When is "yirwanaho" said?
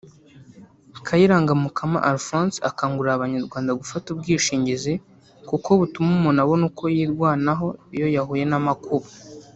6.95-7.67